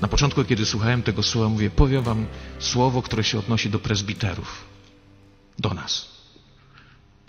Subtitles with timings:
[0.00, 2.26] Na początku, kiedy słuchałem tego słowa, mówię, powiem wam
[2.58, 4.64] słowo, które się odnosi do prezbiterów,
[5.58, 6.08] do nas.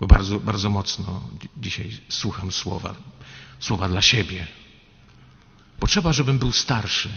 [0.00, 2.94] Bo bardzo, bardzo mocno dzisiaj słucham słowa,
[3.60, 4.46] słowa dla siebie.
[5.80, 7.08] Potrzeba, żebym był starszy.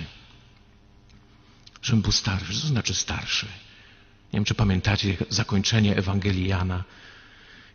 [1.82, 2.62] Żebym był starszy.
[2.62, 3.46] Co znaczy starszy?
[3.46, 6.84] Nie wiem, czy pamiętacie zakończenie Ewangelii Jana,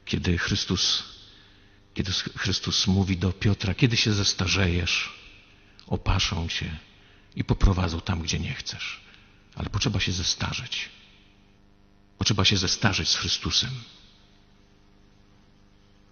[0.05, 1.05] kiedy Chrystus,
[1.95, 5.13] kiedy Chrystus mówi do Piotra, kiedy się zestarzejesz,
[5.87, 6.90] opaszą cię
[7.37, 9.01] i poprowadzą tam, gdzie nie chcesz.
[9.55, 10.89] Ale potrzeba się zestarzeć.
[12.19, 13.71] Potrzeba się zestarzeć z Chrystusem.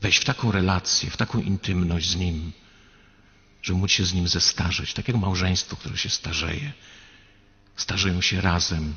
[0.00, 2.52] Wejść w taką relację, w taką intymność z Nim,
[3.62, 4.94] żeby móc się z Nim zestarzeć.
[4.94, 6.72] Tak jak małżeństwo, które się starzeje.
[7.76, 8.94] Starzeją się razem.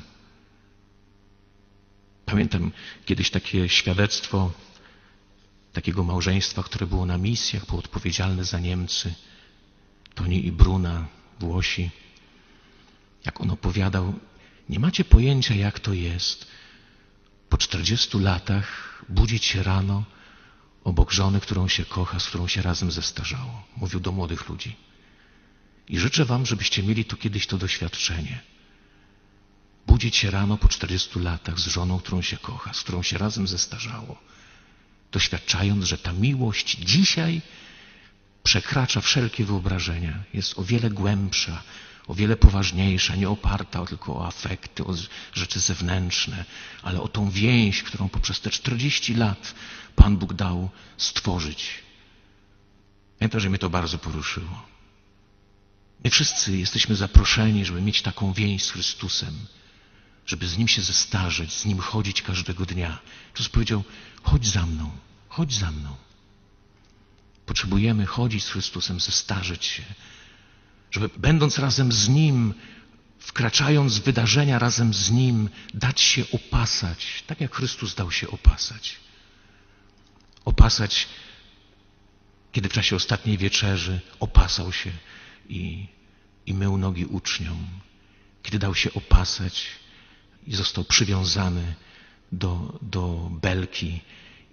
[2.26, 2.72] Pamiętam
[3.04, 4.52] kiedyś takie świadectwo
[5.72, 9.14] takiego małżeństwa, które było na misjach, było odpowiedzialne za Niemcy.
[10.14, 11.06] Toni i Bruna,
[11.40, 11.90] Włosi.
[13.26, 14.14] Jak on opowiadał,
[14.68, 16.46] nie macie pojęcia, jak to jest
[17.52, 20.04] po 40 latach budzić się rano
[20.84, 23.66] obok żony, którą się kocha, z którą się razem zestarzało.
[23.76, 24.76] Mówił do młodych ludzi.
[25.88, 28.40] I życzę wam, żebyście mieli to kiedyś to doświadczenie.
[29.86, 33.46] Budzić się rano po 40 latach z żoną, którą się kocha, z którą się razem
[33.46, 34.18] zestarzało.
[35.12, 37.42] Doświadczając, że ta miłość dzisiaj
[38.42, 41.62] przekracza wszelkie wyobrażenia, jest o wiele głębsza,
[42.06, 44.94] o wiele poważniejsza, nie oparta tylko o afekty, o
[45.32, 46.44] rzeczy zewnętrzne,
[46.82, 49.54] ale o tą więź, którą poprzez te 40 lat
[49.96, 51.70] Pan Bóg dał stworzyć.
[53.18, 54.66] Pamiętam, że mnie to bardzo poruszyło.
[56.04, 59.34] My wszyscy jesteśmy zaproszeni, żeby mieć taką więź z Chrystusem,
[60.26, 62.98] żeby z Nim się zestarzeć, z Nim chodzić każdego dnia.
[63.32, 63.84] Jezus powiedział,
[64.22, 64.90] chodź za mną,
[65.28, 65.96] chodź za mną.
[67.46, 69.82] Potrzebujemy chodzić z Chrystusem, zestarzeć się,
[70.92, 72.54] żeby będąc razem z Nim,
[73.18, 78.96] wkraczając w wydarzenia razem z Nim, dać się opasać, tak jak Chrystus dał się opasać.
[80.44, 81.08] Opasać,
[82.52, 84.90] kiedy w czasie ostatniej wieczerzy opasał się
[85.48, 85.86] i,
[86.46, 87.66] i mył nogi uczniom,
[88.42, 89.66] kiedy dał się opasać
[90.46, 91.74] i został przywiązany
[92.32, 94.00] do, do belki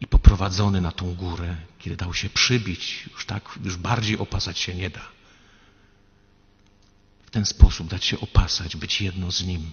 [0.02, 4.76] i poprowadzony na tą górę, kiedy dał się przybić, już tak, już bardziej opasać się
[4.76, 5.19] nie da.
[7.30, 9.72] W ten sposób dać się opasać, być jedno z Nim.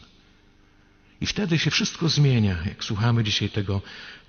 [1.20, 3.82] I wtedy się wszystko zmienia, jak słuchamy dzisiaj tego,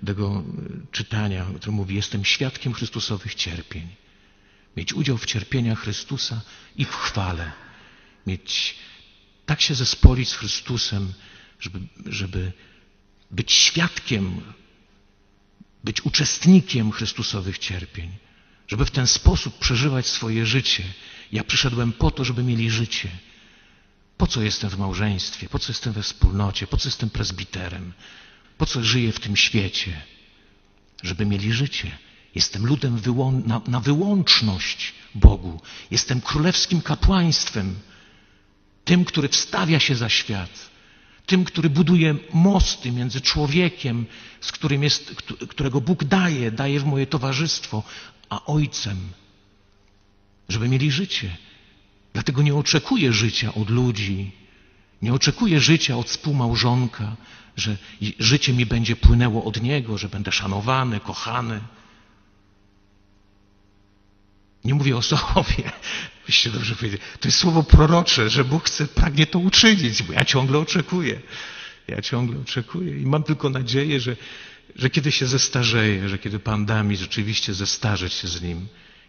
[0.06, 0.44] tego
[0.92, 3.88] czytania, które mówi, jestem świadkiem Chrystusowych cierpień.
[4.76, 6.40] Mieć udział w cierpieniach Chrystusa
[6.76, 7.52] i w chwale.
[8.26, 8.74] Mieć,
[9.46, 11.12] tak się zespolić z Chrystusem,
[11.60, 12.52] żeby, żeby
[13.30, 14.40] być świadkiem,
[15.84, 18.10] być uczestnikiem Chrystusowych cierpień.
[18.68, 20.84] Żeby w ten sposób przeżywać swoje życie.
[21.32, 23.08] Ja przyszedłem po to, żeby mieli życie.
[24.16, 25.48] Po co jestem w małżeństwie?
[25.48, 26.66] Po co jestem we wspólnocie?
[26.66, 27.92] Po co jestem prezbiterem?
[28.58, 30.02] Po co żyję w tym świecie?
[31.02, 31.98] Żeby mieli życie.
[32.34, 35.60] Jestem ludem wyłą na, na wyłączność Bogu.
[35.90, 37.74] Jestem królewskim kapłaństwem.
[38.84, 40.70] Tym, który wstawia się za świat.
[41.26, 44.06] Tym, który buduje mosty między człowiekiem,
[44.40, 45.14] z którym jest,
[45.48, 47.82] którego Bóg daje, daje w moje towarzystwo,
[48.30, 48.96] a Ojcem.
[50.48, 51.36] Żeby mieli życie.
[52.12, 54.32] Dlatego nie oczekuję życia od ludzi,
[55.02, 57.16] nie oczekuję życia od współmałżonka,
[57.56, 57.76] że
[58.18, 61.60] życie mi będzie płynęło od niego, że będę szanowany, kochany.
[64.64, 65.72] Nie mówię o sobie,
[66.26, 67.02] byście dobrze powiedzieli.
[67.20, 71.20] To jest słowo prorocze, że Bóg chce, pragnie to uczynić, bo ja ciągle oczekuję.
[71.88, 74.16] Ja ciągle oczekuję i mam tylko nadzieję, że,
[74.76, 78.68] że kiedy się zestarzeję, że kiedy Pan da mi rzeczywiście zestarzeć się z Nim,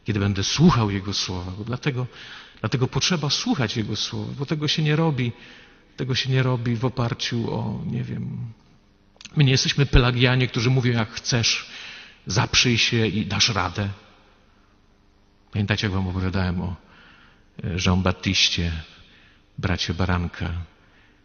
[0.10, 2.08] kiedy będę słuchał Jego słowa, bo dlatego
[2.60, 5.32] Dlatego potrzeba słuchać Jego słowa, bo tego się nie robi,
[5.98, 8.54] tego się nie robi w oparciu o, nie wiem,
[9.36, 11.70] my nie jesteśmy pelagianie, którzy mówią jak chcesz,
[12.28, 13.90] zaprzyj się i dasz radę.
[15.52, 16.76] Pamiętacie, jak wam opowiadałem o
[17.64, 18.72] e, Jean-Baptistie,
[19.58, 20.54] bracie Baranka,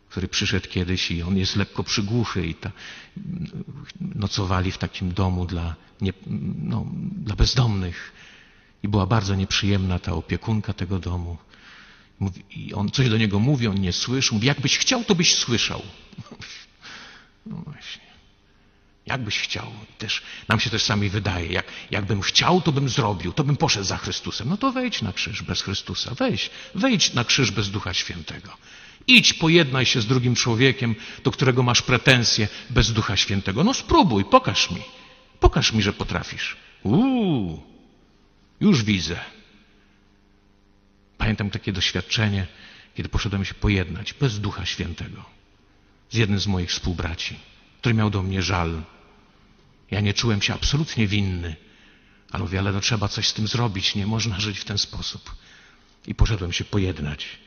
[0.09, 2.71] który przyszedł kiedyś i on jest lekko przygłuchy i ta,
[4.01, 6.13] nocowali w takim domu dla, nie,
[6.63, 8.13] no, dla bezdomnych.
[8.85, 11.37] I była bardzo nieprzyjemna ta opiekunka tego domu.
[12.51, 14.35] I on coś do niego mówi, on nie słyszy.
[14.35, 15.83] Mówi, jakbyś chciał, to byś słyszał.
[17.47, 18.03] No właśnie.
[19.07, 19.67] Jakbyś chciał.
[19.99, 23.85] Też nam się też sami wydaje, jak, jakbym chciał, to bym zrobił, to bym poszedł
[23.87, 24.49] za Chrystusem.
[24.49, 26.15] No to wejdź na krzyż bez Chrystusa.
[26.15, 28.57] Wejdź, wejdź na krzyż bez Ducha Świętego.
[29.07, 30.95] Idź, pojednaj się z drugim człowiekiem,
[31.25, 33.65] do którego masz pretensje bez Ducha Świętego.
[33.65, 34.83] No spróbuj, pokaż mi.
[35.41, 36.57] Pokaż mi, że potrafisz.
[36.83, 37.74] Uuu.
[38.61, 39.21] Już widzę.
[41.19, 42.47] Pamiętam takie doświadczenie,
[42.95, 45.35] kiedy poszedłem się pojednać bez Ducha Świętego
[46.11, 47.37] z jednym z moich współbraci,
[47.81, 48.83] który miał do mnie żal.
[49.91, 51.57] Ja nie czułem się absolutnie winny,
[52.31, 55.35] ale mówię, ale no trzeba coś z tym zrobić, nie można żyć w ten sposób.
[56.07, 57.39] I poszedłem się pojednać.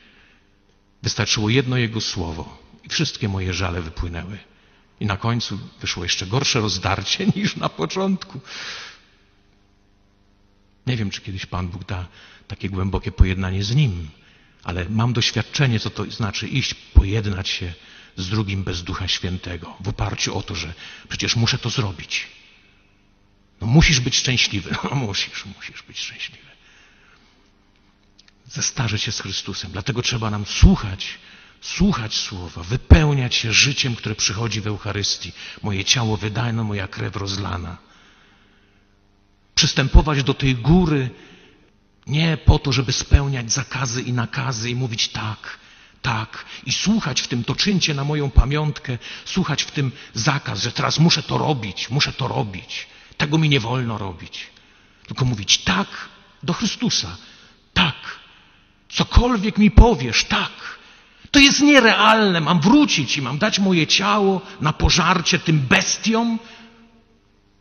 [1.02, 4.38] Wystarczyło jedno jego słowo i wszystkie moje żale wypłynęły.
[5.00, 8.40] I na końcu wyszło jeszcze gorsze rozdarcie niż na początku.
[10.88, 12.06] Nie wiem, czy kiedyś Pan Bóg da
[12.48, 14.08] takie głębokie pojednanie z Nim,
[14.64, 17.72] ale mam doświadczenie, co to znaczy iść, pojednać się
[18.16, 20.74] z drugim bez Ducha Świętego, w oparciu o to, że
[21.08, 22.26] przecież muszę to zrobić.
[23.60, 24.70] No musisz być szczęśliwy.
[24.90, 26.48] No musisz, musisz być szczęśliwy.
[28.46, 29.72] Zestarzeć się z Chrystusem.
[29.72, 31.18] Dlatego trzeba nam słuchać,
[31.60, 35.32] słuchać Słowa, wypełniać się życiem, które przychodzi w Eucharystii.
[35.62, 37.87] Moje ciało wydane, moja krew rozlana.
[39.58, 41.10] Przystępować do tej góry
[42.06, 45.58] nie po to, żeby spełniać zakazy i nakazy i mówić tak,
[46.02, 50.72] tak i słuchać w tym, to czyńcie na moją pamiątkę, słuchać w tym zakaz, że
[50.72, 54.46] teraz muszę to robić, muszę to robić, tego mi nie wolno robić.
[55.06, 55.88] Tylko mówić tak
[56.42, 57.16] do Chrystusa,
[57.74, 57.96] tak,
[58.88, 60.78] cokolwiek mi powiesz, tak.
[61.30, 66.38] To jest nierealne, mam wrócić i mam dać moje ciało na pożarcie tym bestiom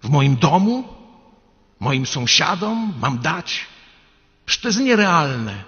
[0.03, 0.96] w moim domu,
[1.79, 3.65] moim sąsiadom, mam dać.
[4.45, 5.63] Przecież to jest nierealne.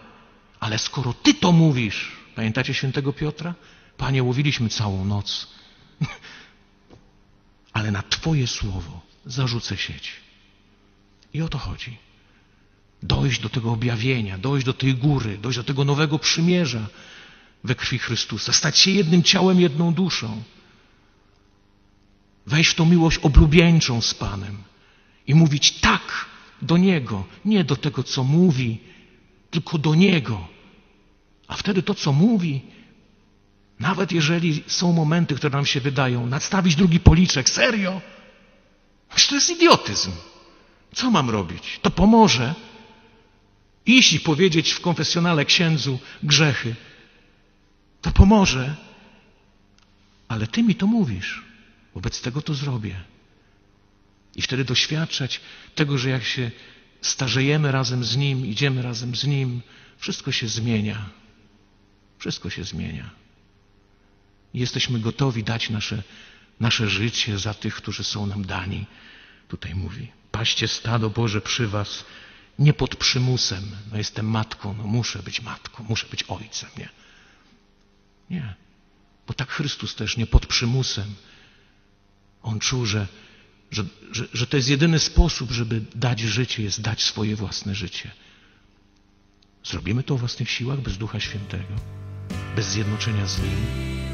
[0.60, 3.54] Ale skoro Ty to mówisz, Pamiętacie świętego Piotra?
[3.98, 5.48] Panie, łowiliśmy całą noc,
[7.74, 10.12] ale na Twoje słowo zarzucę sieć.
[11.34, 11.98] I o to chodzi.
[13.04, 16.88] Dojść do tego objawienia, dojść do tej góry, dojść do tego nowego przymierza
[17.64, 20.44] we krwi Chrystusa, stać się jednym ciałem, jedną duszą.
[22.48, 24.64] Wejść w tą miłość oblubieńczą z Panem
[25.30, 26.26] i mówić tak
[26.62, 28.80] do Niego, nie do tego, co mówi,
[29.52, 30.48] tylko do Niego
[31.50, 32.62] a wtedy to, co mówi,
[33.80, 38.02] nawet jeżeli są momenty, które nam się wydają, nadstawić drugi policzek, serio?
[39.30, 40.12] To jest idiotyzm.
[40.94, 41.80] Co mam robić?
[41.81, 42.56] To pomoże.
[43.86, 46.76] Iść i powiedzieć w konfesjonale księdzu grzechy.
[48.02, 48.76] To pomoże.
[50.28, 51.44] Ale ty mi to mówisz.
[51.94, 52.96] Wobec tego to zrobię.
[54.40, 55.42] I wtedy doświadczać
[55.76, 56.52] tego, że jak się
[57.02, 59.62] starzejemy razem z Nim, idziemy razem z Nim,
[59.98, 61.10] wszystko się zmienia.
[62.20, 63.10] Wszystko się zmienia.
[64.54, 66.04] Jesteśmy gotowi dać nasze,
[66.60, 68.86] nasze życie za tych, którzy są nam dani.
[69.48, 72.06] Tutaj mówi, paście stado Boże przy was,
[72.60, 73.64] nie pod przymusem.
[73.92, 76.90] No jestem matką, no muszę być matką, muszę być ojcem, nie?
[78.30, 78.54] Nie.
[79.28, 81.16] Bo tak Chrystus też nie pod przymusem.
[82.44, 83.08] On czuł, że,
[83.71, 88.12] że, że, że to jest jedyny sposób, żeby dać życie, jest dać swoje własne życie.
[89.63, 91.75] Zrobimy to o własnych siłach bez Ducha Świętego
[92.56, 94.09] bez zjednoczenia z Nim.